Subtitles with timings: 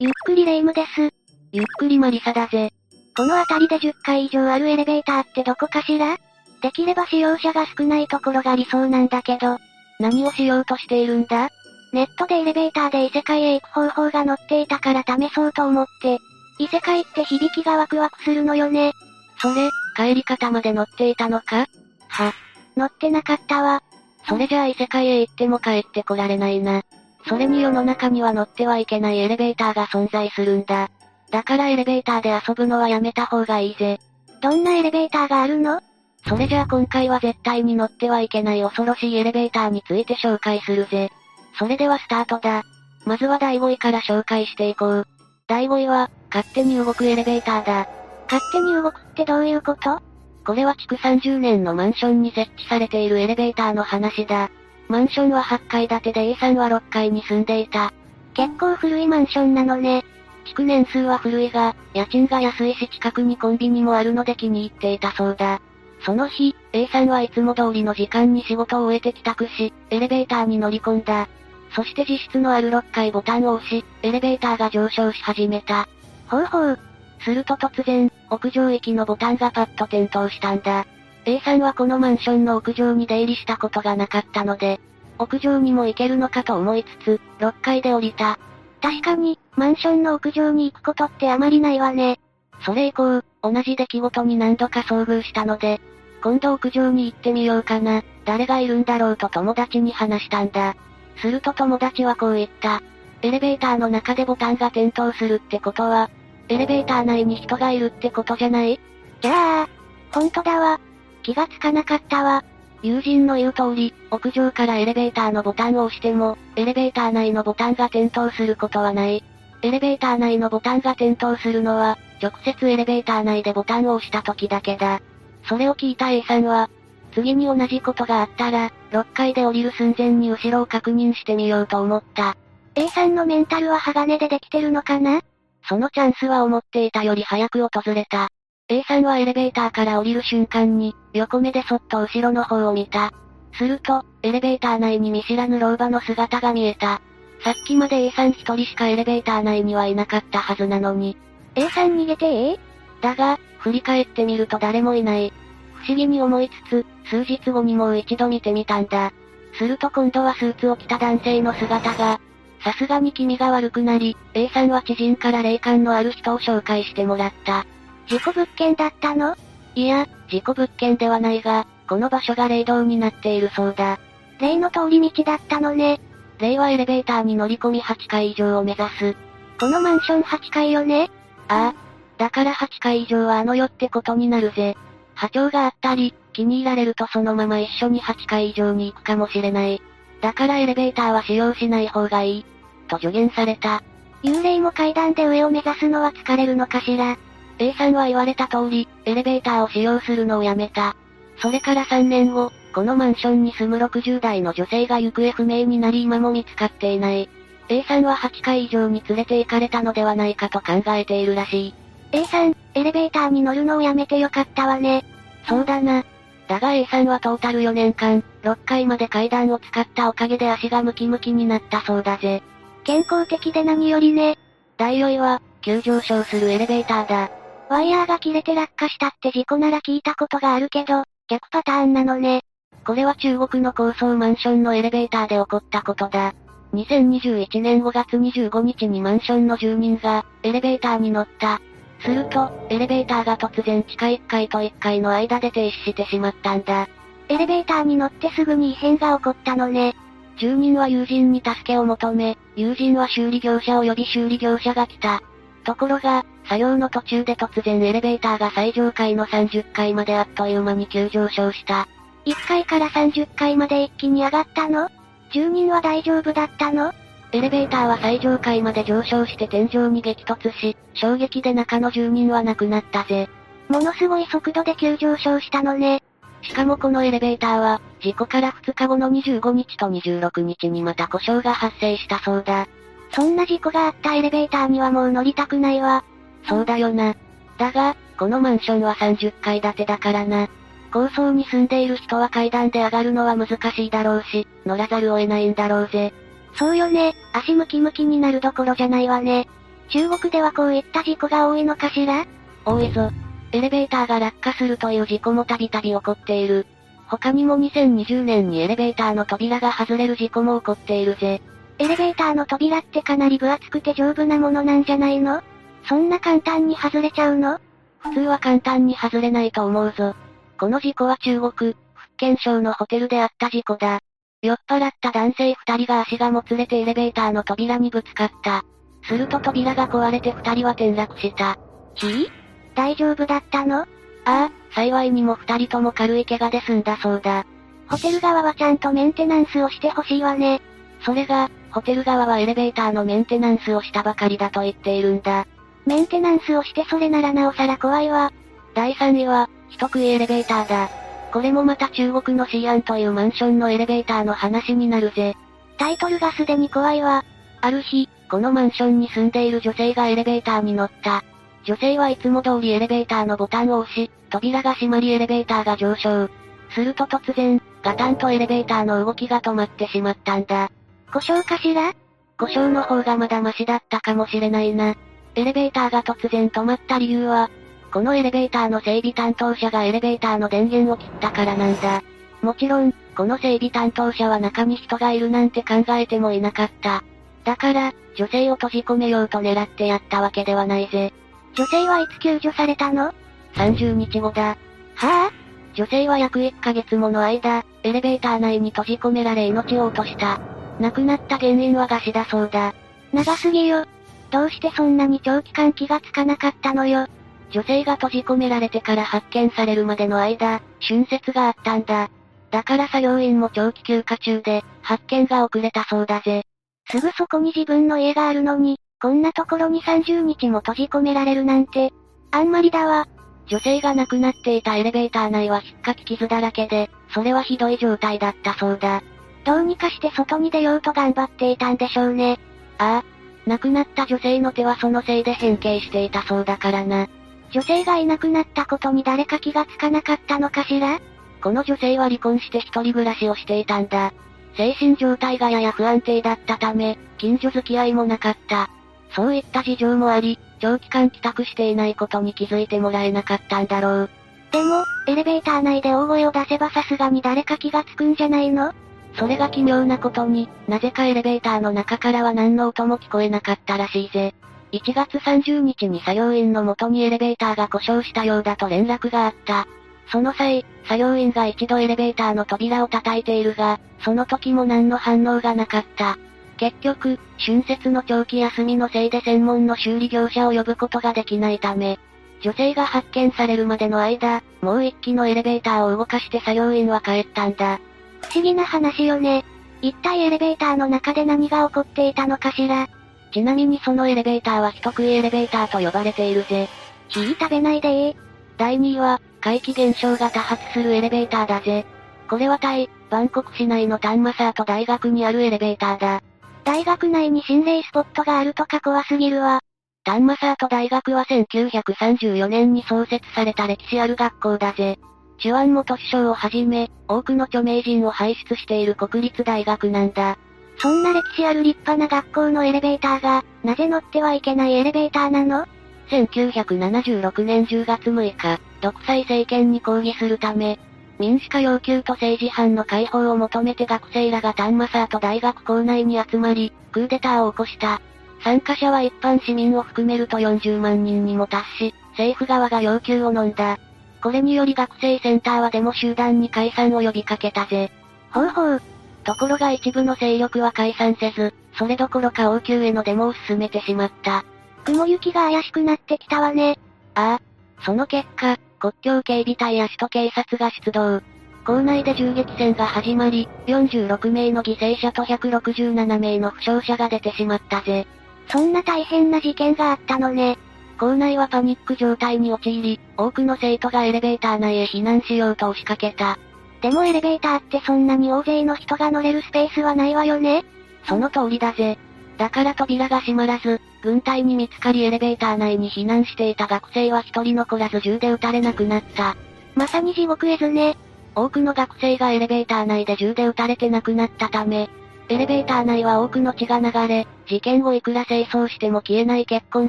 [0.00, 1.12] ゆっくりレ夢ムです。
[1.50, 2.70] ゆっくりマリサだぜ。
[3.16, 6.18] この辺りで10階以上あるエレベーターってどこかしら？
[6.62, 9.58] できれば使用者が少ないところが理想なんだけど、
[9.98, 11.48] 何をしようとしているんだ？
[11.92, 16.18] ネットでエレベーターで異世界へ行く方法が載っていたから試そうと思って、
[16.60, 18.92] 異世界って響きがワクワクするのよね。
[19.40, 21.66] それ、帰り方まで乗っていたのか？
[22.06, 22.34] は、
[22.76, 23.82] 乗ってなかったわ。
[24.28, 26.84] それじゃあ異世界へ行っても帰ってこられないな。
[27.28, 30.90] それに世の中には乗ってはいけないエレベーターが存在するんだ。
[31.30, 34.00] だからエレベーターで遊ぶのはやめた方がいいぜ。
[34.40, 35.80] どんなエレベーターがあるの？
[36.26, 41.10] それじゃあ今回は絶対に乗ってはいけない恐ろしいエレベーターについて紹介するぜ。
[41.58, 42.62] それではスタートだ。
[43.04, 45.06] まずは第5位から紹介していこう。
[45.46, 47.88] 第5位は、勝手に動くエレベーターだ。
[48.30, 50.00] 勝手に動くってどういうこと？
[50.46, 54.50] これは築30年のマンションに設置されているエレベーターの話だ。
[54.88, 57.92] マンションは8階建てで A さんは6階に住んでいた。
[58.34, 60.04] 結構古いマンションなのね。
[60.46, 65.60] 築年数は古いが、家賃が安いし近くにコンビニもあるので気に入っていたそうだ。
[66.00, 71.28] その日、A さんはいつも通りの時間に仕事を終えて帰宅し、エレベーターに乗り込んだ。
[71.74, 75.88] そして自室のある6階ボタンを押し、エレベーターが上昇し始めた。
[76.28, 76.78] ほうほう。
[77.20, 80.86] すると突然、屋上行きのボタンがパッと点灯したんだ。
[81.24, 84.80] A さんはこのマンションの屋上に出入りしたことがなかったので、
[85.18, 88.38] 屋上にも行けるのかと思いつつ、6階で降りた。
[88.80, 92.18] 確かに、マンションの屋上に行くことってあまりないわね。
[92.64, 95.80] それ以降、同じ出来事に何度か遭遇したので、
[96.22, 100.76] 今度屋上に行ってみようかな、誰がいるんだろうと友達に話したんだ。
[101.16, 102.82] すると友達はこう言った。
[103.22, 106.10] エレベーターの中でボタンが点灯するってことは、
[106.48, 108.78] エレベーター内に人がいるってことじゃない？
[109.20, 109.68] じゃあ、
[110.12, 110.80] 本当だわ。
[111.28, 112.42] 気がつかなかったわ。
[112.80, 119.22] 友人の言う通り、屋上からエレベーターのボタンを押しても、エレベーター内のボタンが点灯することはない。
[119.60, 125.02] エレベーター内のボタンが点灯するのは、直接エレベーター内でボタンを押した時だけだ。
[125.46, 126.70] それを聞いた A さんは、
[127.12, 132.38] 次に同じことがあったら、6階で降りる寸前に後ろを確認してみようと思った。
[132.74, 135.20] A さんのメンタルは鋼でできてるのかな？
[135.68, 138.30] そのチャンスは思っていたより早く訪れた。
[138.70, 143.12] A さんはエレベーターから降りる瞬間に、横目でそっと後ろの方を見た。
[143.54, 147.00] すると、エレベーター内に見知らぬ老婆の姿が見えた。
[147.42, 151.16] さっきまで A さん一人しかエレベーター内にはいなかったはずなのに。
[151.54, 152.50] A さん逃げてえ？
[152.50, 152.58] え
[153.00, 155.32] だが、振り返ってみると誰もいない。
[155.76, 159.12] 不思議に思いつつ、数日後にもう一度見てみたんだ。
[159.54, 162.20] すると今度はスーツを着た男性の姿が、
[162.62, 167.66] さすがに気味が悪くなり、A さんは知人から霊感のある人を紹介してもらった。
[168.08, 169.36] 事故物件だったの？
[169.74, 173.98] いや、事故物件ではないが、この場所が霊道になっているそうだ。
[174.40, 176.00] 霊の通り道だったのね。
[176.38, 179.16] 霊はエレベーターに乗り込み8階以上を目指す。
[179.60, 181.10] このマンション8階よね？
[181.48, 181.88] ああ。
[182.16, 184.76] だから8階以上はあの世ってことになるぜ。
[185.14, 189.82] 波長があったり、気に入られるとそのまま一緒に8階以上に行くかもしれない。
[190.20, 192.44] だからエレベーターは使用しない方がいい。
[192.88, 193.82] と助言された。
[194.22, 197.18] 幽霊も階段で上を目指すのは疲れるのかしら？
[197.58, 200.96] A さんは言われた通り、エレベーターを使用するのをやめた。
[201.38, 207.28] それから3年後、このマンションに住む60代の女性が行方不明になり今も見つかっていない。
[207.68, 211.74] A さんは8階以上に連れて行かれたのではないかと考えているらしい。
[212.12, 215.04] A さん、エレベーターに乗るのをやめてよかったわね。
[215.48, 216.04] そうだな。
[216.48, 222.42] だが A さんはトータル4年間、6階まで階段を使ったおかげで足がムキムキになったそうだぜ。
[222.84, 224.38] 健康的で何よりね。
[224.78, 227.30] 第4位は、急上昇するエレベーターだ。
[227.68, 232.42] ワイヤーが切れて落下したって事故なら聞いたことがあるけど、逆パターンなのね。
[232.86, 236.34] これは中国の高層マンションのエレベーターで起こったことだ。
[236.72, 241.60] 2021年5月25日にマンションの住人が、エレベーターに乗った。
[242.00, 246.88] すると、エレベーターが突然地下1階と1階の間で停止してしまったんだ。
[247.28, 249.94] エレベーターに乗ってすぐに異変が起こったのね。
[250.38, 255.20] 住人は友人に助けを求め、友人は修理業者を呼び修理業者が来た。
[255.64, 261.86] ところが、作業の途中で突然エレベーターが最上階の30階まであっという間に急上昇した。
[262.24, 264.88] 1階から30階まで一気に上がったの？
[265.30, 266.92] 住人は大丈夫だったの？
[267.32, 273.28] エレベーターは最上階まで上昇して天井に激突し、衝撃で中の住人は亡くなったぜ。
[273.68, 276.02] ものすごい速度で急上昇したのね。
[276.40, 282.66] しかもこのエレベーターは、事故から2日後の25日と26日にまた故障が発生したそうだ。
[283.12, 286.04] そんな事故があったエレベーターにはもう乗りたくないわ。
[286.48, 287.14] そうだよな。
[287.58, 290.48] だが、このマンションは30階建てだからな。
[290.92, 296.14] 高層に住んでいる人は階段で上がるのは難しいだろうし、乗らざるを得ないんだろうぜ。
[296.54, 299.46] そうよね、足ムキムキになるどころじゃないわね。
[299.90, 302.26] 中国ではこういった事故が多いのかしら？
[302.64, 303.10] 多いぞ。
[303.52, 306.66] エレベーターが落下するという事故もたびたび起こっている。
[307.06, 311.40] 他にも2020年にエレベーターの扉が外れる事故も起こっているぜ。
[311.78, 315.42] エレベーターの扉ってかなり分厚くて丈夫なものなんじゃないの？
[315.88, 317.58] そんな簡単に外れちゃうの？
[317.98, 320.14] 普通は簡単に外れないと思うぞ。
[320.60, 321.76] この事故は中国、福
[322.18, 324.00] 建省のホテルであった事故だ。
[324.42, 328.64] 酔っ払った男性二人が足がもつれてエレベーターの扉にぶつかった。
[329.04, 331.58] すると扉が壊れて二人は転落した。
[331.94, 332.30] ひぃ
[332.74, 333.80] 大丈夫だったの？
[333.80, 333.86] あ
[334.26, 337.46] あ、幸いにも二人とも軽い怪我で済んだそうだ。
[337.88, 340.60] ホテル側はちゃんとメンテナンスをしてほしいわね。
[341.00, 345.46] それが、ホテル側はエレベーターのメンテナンスをしたばかりだと言っているんだ。
[345.88, 348.30] メンテナンスをしてそれならなおさら怖いわ。
[348.74, 350.90] 第3位は、人食いエレベーターだ。
[351.32, 355.34] これもまた中国のシーアンというマンションのエレベーターの話になるぜ。
[355.78, 357.24] タイトルがすでに怖いわ。
[357.62, 361.24] ある日、このマンションに住んでいる女性がエレベーターに乗った。
[361.64, 366.28] 女性はいつも通りエレベーターのボタンを押し、扉が閉まりエレベーターが上昇。
[366.74, 370.70] すると突然、ガタンとエレベーターの動きが止まってしまったんだ。
[371.10, 371.94] 故障かしら？
[372.38, 374.94] 故障の方がまだマシだったかもしれないな。
[375.38, 377.48] エレベーターが突然止まった理由は、
[377.92, 382.02] このエレベーターの整備担当者がエレベーターの電源を切ったからなんだ。
[382.42, 387.04] もちろん、この整備担当者は中に人がいるなんて考えてもいなかった。
[387.44, 391.12] だから、女性を閉じ込めようと狙ってやったわけではないぜ。
[391.54, 393.12] 女性はいつ救助されたの
[393.54, 394.42] ?30 日後だ。
[394.42, 395.32] はぁ、あ、
[395.74, 400.40] 女性は約1ヶ月もの間、エレベーター内に閉じ込められ命を落とした。
[400.80, 402.74] 亡くなった原因は餓死だそうだ。
[403.12, 403.86] 長すぎよ。
[404.30, 407.06] どうしてそんなに長期間気がつかなかったのよ。
[407.50, 412.10] 女性が閉じ込められてから発見されるまでの間、春節があったんだ。
[412.50, 416.44] だから作業員も長期休暇中で、発見が遅れたそうだぜ。
[416.90, 421.92] すぐそこに自分の家があるのに、こんなところに30日も閉じ込められるなんて、
[422.30, 423.06] あんまりだわ。
[423.46, 429.02] 女性が亡くなっていたエレベーター内は引っかき傷だらけで、それはひどい状態だったそうだ。
[429.44, 432.38] どうにかして外に出ようと頑張っていたんでしょうね。
[432.78, 433.17] ああ。
[433.48, 437.08] 亡くなった女性の手はそのせいで変形していたそうだからな。
[437.50, 441.00] 女性がいなくなったことに誰か気がつかなかったのかしら？
[441.42, 444.12] この女性は離婚して一人暮らしをしていたんだ。
[444.56, 448.68] 精神状態がやや不安定だったため、近所付き合いもなかった。
[449.16, 454.10] そういった事情もあり、長期間帰宅していないことに気づいてもらえなかったんだろう。
[454.52, 458.74] でも、エレベーター内で大声を出せばさすがに誰か気がつくんじゃないの？
[459.18, 464.34] それが奇妙なことに、なぜかエレベーターの中からは何の音も聞こえなかったらしいぜ。
[464.72, 469.66] 1月30日に作業員の元にエレベーターが故障したようだと連絡があった。
[470.12, 476.16] その際、作業員が一度エレベーターの扉を叩いているが、その時も何の反応がなかった。
[476.56, 481.98] 結局、春節の長期休みのせいで専門の修理業者を呼ぶことができないため、
[482.40, 487.80] 女性が発見されるまでの間、もう一機のエレベーターを動かして作業員は帰ったんだ。
[488.22, 489.44] 不思議な話よね。
[489.80, 492.88] 一体エレベーターの中で何が起こっていたのかしら。
[493.32, 496.68] ちなみにそのエレベーターは人食いエレベーターと呼ばれているぜ。
[497.08, 498.16] 火食べないでいい。
[498.56, 501.86] 第2位は、怪奇現象が多発するエレベーターだぜ。
[502.28, 506.22] これはタイ、バンコク市内のタンマサート大学にあるエレベーターだ。
[506.64, 509.60] 大学内に心霊スポットがあるとか怖すぎるわ。
[510.04, 514.98] タンマサート大学は1934年に創設された歴史ある学校だぜ。
[515.38, 520.36] 手腕元首相をはじめ、多くの著名人を輩出している国立大学なんだ。
[520.78, 525.66] そんな歴史ある立派な学校のエレベーターが、なぜ乗ってはいけないエレベーターなの
[526.10, 530.78] ?1976 年10月6日、独裁政権に抗議するため、
[531.18, 538.00] 民主化要求と政治犯の解放を求めて学生らがタンマサート大学校内に集まり、クーデターを起こした。
[538.44, 543.78] 参加者は一般市民を含めると40万人にも達し、政府側が要求を飲んだ。
[544.22, 547.90] これにより学生センターはデモ集団に解散を呼びかけたぜ。
[548.30, 548.82] ほうほう。
[549.24, 554.44] ところが一部の勢力は解散せず、それどころか王宮へのデモを進めてしまった。
[554.84, 556.78] 雲行きが怪しくなってきたわね。
[557.14, 557.84] ああ。
[557.84, 561.20] その結果、国境警備隊や首都警察が出動。
[561.64, 568.06] 校内で銃撃戦が始まり、46名の犠牲者と167名の負傷者が出てしまったぜ。
[568.48, 570.56] そんな大変な事件があったのね。
[570.98, 576.38] 校内はパニック状態に陥り、多くの生徒がエレベーター内へ避難しようと押しかけた。
[576.82, 580.64] でもエレベーターってそんなに大勢の人が乗れるスペースはないわよね
[581.08, 581.98] その通りだぜ。
[582.36, 589.36] だから扉が閉まらず、軍隊に見つかりエレベーター内に避難していた学生は一人残らず銃で撃たれなくなった。
[589.74, 590.96] まさに地獄絵図ね。
[591.34, 594.88] 多くの学生がエレベーター内で銃で撃たれて亡くなったため、
[595.28, 599.88] エレベーター内は多くの血が流れ、事件をいくら清掃しても消えない血痕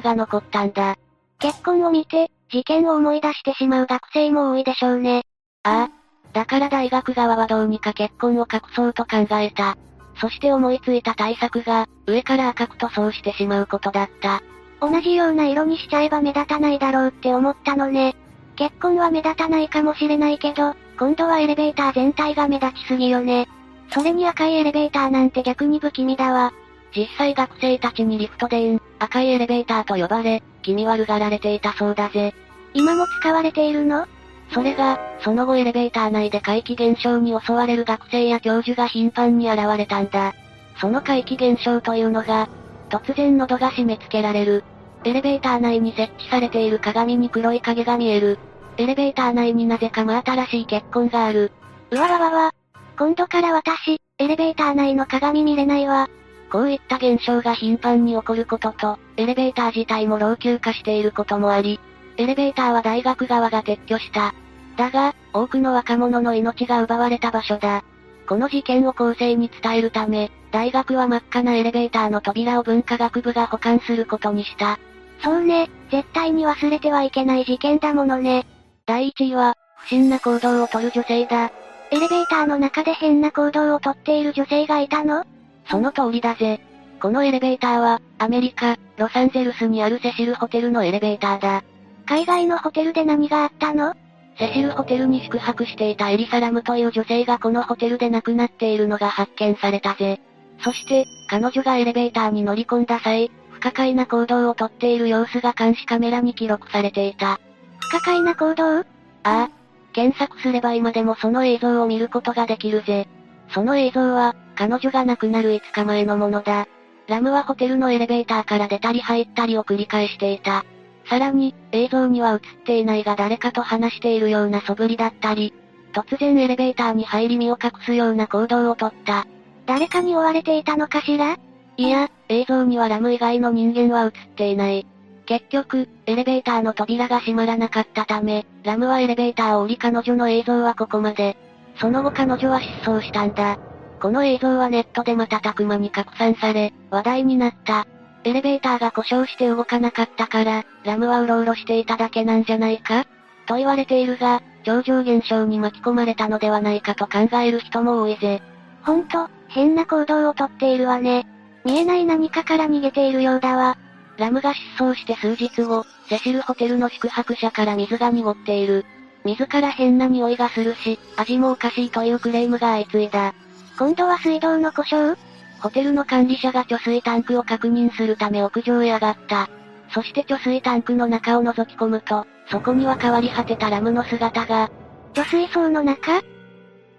[0.00, 0.96] が残ったんだ。
[1.38, 5.22] 血痕を見て、事件を思い出してしまう学生も多いでしょうね。
[5.62, 6.00] ああ。
[6.32, 9.76] だから大学側はどうにか血痕を隠そうと考えた。
[10.20, 14.42] そして思いついた対策が、上から赤く塗装してしまうことだった。
[14.80, 18.14] 同じような色にしちゃえば目立たないだろうって思ったのね。
[18.56, 23.48] 結婚は目立たないかもしれないけど、今度はエレベーター全体が目立ちすぎよね。
[23.92, 26.52] それに赤いエレベーターなんて逆に不気味だわ。
[26.94, 32.34] 実際学生たちにリフトでん、赤いエレベーターと呼ばれ、気味悪がられていたそうだぜ。
[32.74, 34.06] 今も使われているの？
[34.52, 40.34] それが、その後エレベーター内で怪奇現象に襲われる学生や教授が頻繁に現れたんだ。
[40.80, 42.48] その怪奇現象というのが、
[42.88, 44.64] 突然喉が締め付けられる。
[45.04, 48.38] エレベーター内に設置されている鏡に黒い影が見える。
[48.76, 51.52] エレベーター内になぜか真新しい血痕がある。
[51.90, 52.54] うわわわわ。
[53.00, 56.10] 今度から私、エレベーター内の鏡見れないわ。
[56.52, 61.80] こういった現象が頻繁に起こることと、エレベーター自体も老朽化していることもあり、
[62.18, 64.34] エレベーターは大学側が撤去した。
[64.76, 67.84] だが、多くの若者の命が奪われた場所だ。
[68.28, 74.78] この事件を後世に伝えるため、大学は真っ赤なエレベーターの扉を文化学部が保管することにした。
[75.24, 78.44] そうね、絶対に忘れてはいけない事件だものね。
[78.84, 81.50] 第1位は、不審な行動をとる女性だ。
[81.92, 85.24] エレベーターの中で変な行動をとっている女性がいたの？
[85.68, 86.60] その通りだぜ。
[87.00, 91.64] このエレベーターは、アメリカ、ロサンゼルスにあるセシルホテルのエレベーターだ。
[92.06, 93.94] 海外のホテルで何があったの？
[94.38, 100.20] セシルホテルに宿泊していたエリサラムという女性がこのホテルで亡くなっているのが発見されたぜ。
[100.62, 107.40] そして、彼女がエレベーターに乗り込んだ際、不可解な行動をとっている様子が監視カメラに記録されていた。
[107.78, 108.80] 不可解な行動？
[108.80, 108.84] あ
[109.24, 109.50] あ。
[109.92, 113.08] 検索すれば今でもその映像を見ることができるぜ。
[113.48, 116.68] その映像は、彼女が亡くなる5日前のものだ。
[117.08, 120.64] ラムはホテルのエレベーターから出たり入ったりを繰り返していた。
[121.08, 125.52] さらに、映像には映っていないが誰かと話しているような素振りだったり、
[125.92, 129.26] 突然エレベーターに入り身を隠すような行動をとった。
[129.66, 131.36] 誰かに追われていたのかしら？
[131.76, 134.86] いや、映像にはラム以外の人間は映っていない。
[135.30, 141.36] 結局、エレベーターの扉が閉まらなかったため、ラムはエレベーターを降り彼女の映像はここまで。
[141.76, 143.56] その後彼女は失踪したんだ。
[144.02, 147.86] この映像はネットで瞬く間に拡散され、話題になった。
[148.24, 153.04] エレベーターが故障して動かなかったから、ラムはうろうろしていただけなんじゃないか？
[153.46, 158.42] と言われているが、超常現象に巻き込まれたのではないかと考える人も多いぜ。
[158.82, 161.24] ほんと、変な行動をとっているわね。
[161.64, 163.76] 見えない何かから逃げているようだわ。
[164.20, 168.84] ラムが失踪して数日後、セシルホテルの宿泊者から水が濁っている。
[169.24, 173.34] 水から変な匂いがするし、味もおかしいというクレームが相次いだ。
[173.78, 175.18] 今度は水道の故障？
[175.60, 179.48] ホテルの管理者が貯水タンクを確認するため屋上へ上がった。
[179.92, 184.70] そして貯水タンクの中を覗き込むと、そこには変わり果てたラムの姿が。
[185.14, 186.18] 貯水槽の中？
[186.18, 186.22] っ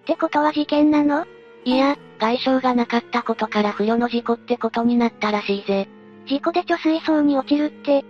[0.06, 1.25] てことは事件なの？
[1.66, 5.88] いや、外傷がなかったことから不慮の事故ってことになったらしいぜ。
[6.32, 8.06] 事故で貯水槽に落ちるって、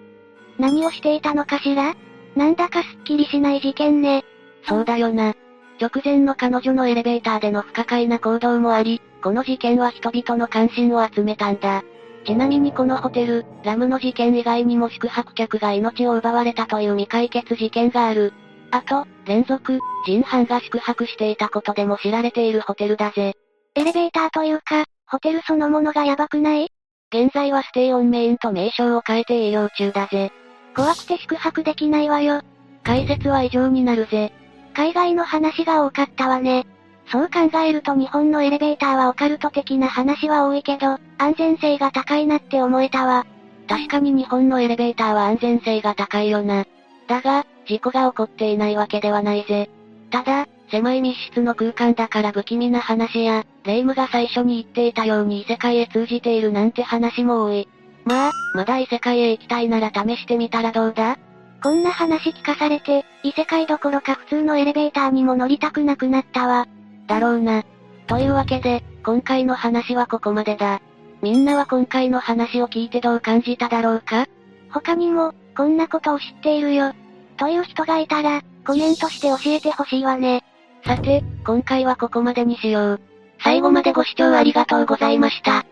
[0.59, 1.95] 何をしていたのかしら？
[2.35, 4.23] なんだかすっきりしない事件ね。
[4.67, 5.33] そうだよな。
[5.81, 11.81] 直前の彼女のエレベーターでの不可解な行動もあり、この事件は人々の関心を集めたんだ。
[12.23, 18.33] ちなみにこのホテル、ラムの事件以外にも宿泊客が命を奪われたという未解決事件がある。
[18.69, 23.33] あと、連続、人犯が宿泊していたことでも知られているホテルだぜ。
[23.73, 26.69] エレベーターというか、ホテルそのものがやばくない？
[27.13, 30.31] 現在は Stay on Main と名称を変えて営業中だぜ。
[30.73, 32.41] 怖くて宿泊できないわよ。
[32.83, 34.31] 解説は以上になるぜ。
[34.73, 36.65] 海外の話が多かったわね。
[37.11, 43.25] そう考えると日本のエレベーターはオカルト的な話は多いけど、安全性が高いなって思えたわ。
[43.67, 46.65] 確かに日本のエレベーターは安全性が高いよな。
[47.07, 49.69] だが、事故が起こっていないわけではないぜ。
[50.11, 57.67] ただ、狭い密室の空間だから不気味な話や、霊夢が最初に言っていたように異世界へ通じているなんて話も多い。
[58.05, 61.17] まあ、まだ異世界へ行きたいなら試してみたらどうだ？
[61.61, 66.67] こんな話聞かされて、異世界どころか普通のエレベーターにも乗りたくなくなったわ。
[67.05, 67.63] だろうな。
[68.07, 70.81] というわけで、今回の話はここまでだ。
[71.21, 74.25] みんなは今回の話を聞いてどう感じただろうか？
[74.69, 76.93] 他にも、こんなことを知っているよ。
[77.37, 80.43] という人がいたら、コメントして教えてほしいわね。
[80.85, 83.01] さて、今回はここまでにしよう。
[83.43, 85.65] 最後までご視聴ありがとうございました。